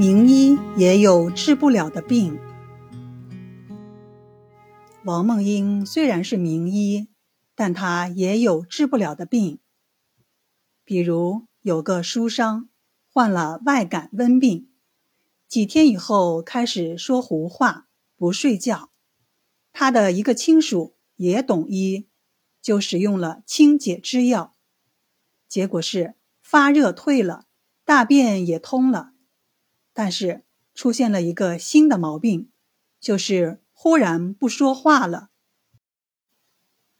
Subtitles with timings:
[0.00, 2.40] 名医也有治不了的病。
[5.04, 7.08] 王梦英虽然是名医，
[7.54, 9.58] 但他也有治不了的病。
[10.86, 12.70] 比如有个书商
[13.12, 14.70] 患了外感温病，
[15.46, 17.86] 几天以后开始说胡话，
[18.16, 18.88] 不睡觉。
[19.70, 22.08] 他的一个亲属也懂医，
[22.62, 24.56] 就使用了清解之药，
[25.46, 27.44] 结果是发热退了，
[27.84, 29.12] 大便也通了，
[29.92, 30.42] 但是
[30.74, 32.48] 出现了一个新的毛病，
[33.00, 33.60] 就是。
[33.82, 35.30] 忽然不说话了。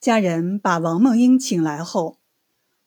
[0.00, 2.16] 家人把王梦英请来后，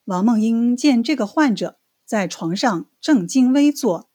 [0.06, 4.10] 王梦英见这个患者在床上正襟危坐，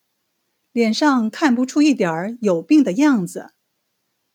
[0.72, 3.52] 脸上看不出一点儿有病的样子，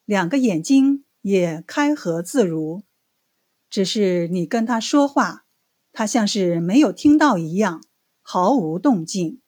[0.06, 2.84] 两个眼睛也开合自如，
[3.70, 5.44] 只是你跟他说话，
[5.92, 7.84] 他像是没有听到一样，
[8.22, 9.42] 毫无动静。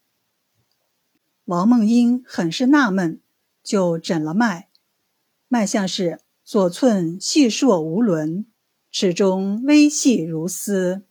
[1.45, 3.21] 王梦英很是纳闷，
[3.61, 4.69] 就诊了脉。
[5.47, 8.47] 脉象是左寸细硕无伦，
[8.91, 11.03] 齿中微细如丝。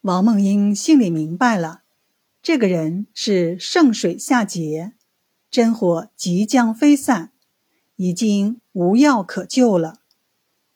[0.00, 1.82] 王梦英心里明白了，
[2.40, 4.94] 这个人是圣水下劫，
[5.50, 7.32] 真火即将飞散，
[7.96, 10.00] 已经无药可救了。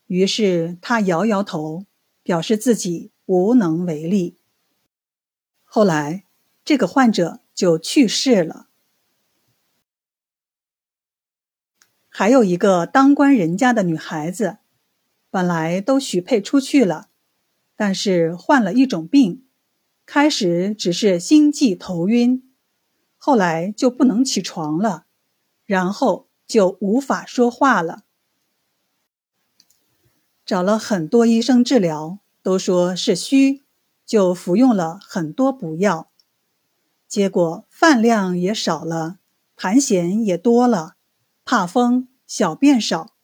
[0.09, 1.87] 于是他摇摇头，
[2.23, 4.37] 表示自己无能为力。
[5.65, 6.27] 后来，
[6.63, 8.69] 这个患者就去世了。
[12.09, 14.59] 还有一个当官人家的女孩子，
[15.31, 17.09] 本来都许配出去了，
[17.75, 19.47] 但是患了一种病，
[20.05, 22.53] 开始只是心悸头晕，
[23.17, 25.07] 后来就不能起床了，
[25.65, 28.05] 然后就无法说话了。
[30.45, 33.65] 找了很多医生治疗，都说是虚，
[34.05, 36.12] 就服用了很多补药，
[37.13, 39.19] 结果饭量也少了，
[39.55, 40.97] 痰涎也多了。
[41.45, 43.17] 怕风，小便少，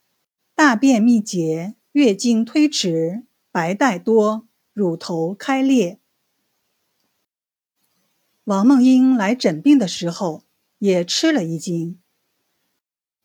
[0.55, 6.01] 大便秘结，月经推迟，白带多，乳头开裂。
[8.45, 10.45] 王梦英来诊病的时候
[10.81, 11.99] 也吃了一惊。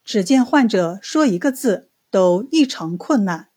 [0.06, 3.50] 只见患者说一个字都异常困难，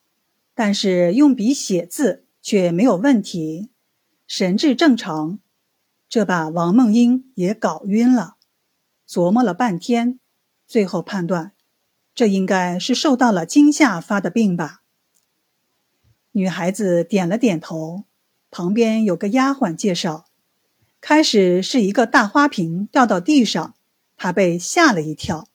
[0.57, 3.71] 但是用笔写字却没有问题，
[4.27, 5.39] 神志正常。
[6.09, 8.37] 这把王梦英也搞晕了，
[9.09, 10.19] 琢磨了半天。
[10.67, 11.53] 最后判断，
[12.13, 14.83] 这应该是受到了惊吓发的病吧。
[16.33, 18.03] 女孩子点了点头，
[18.51, 20.27] 旁边有个丫鬟介绍，
[21.01, 23.75] 开始是一个大花瓶掉到地上，
[24.17, 25.49] 她被吓了一跳。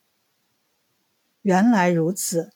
[1.42, 2.54] 原来如此，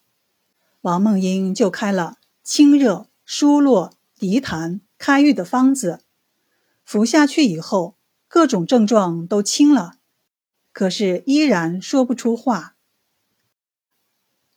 [0.79, 6.04] 王梦英就开了清热、疏络、涤痰、开郁的方子，
[6.85, 7.97] 服下去以后，
[8.27, 9.97] 各种症状都轻了。
[10.71, 12.75] 可是依然说不出话。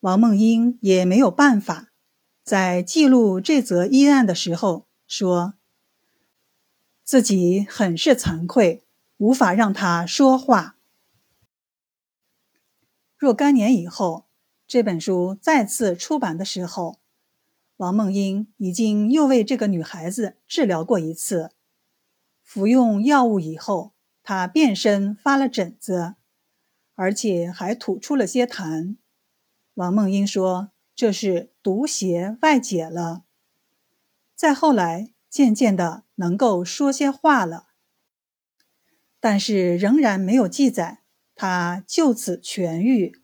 [0.00, 1.88] 王梦英也没有办法，
[2.44, 5.54] 在记录这则医案的时候说，
[7.02, 8.84] 自己很是惭愧，
[9.16, 10.76] 无法让他说话。
[13.16, 14.26] 若干年以后，
[14.66, 17.00] 这本书再次出版的时候，
[17.78, 21.52] 王梦英已经又为这个女孩子治疗过一次，
[22.48, 23.92] 服用药物以后。
[24.22, 26.16] 他遍身发了疹子，
[26.94, 28.96] 而且还吐出了些痰。
[29.72, 33.24] 王梦英说：“这是毒邪外解了。”
[34.36, 37.68] 再后来，渐渐的能够说些话了，
[39.18, 41.00] 但是仍然没有记载
[41.34, 43.18] 他就此痊愈。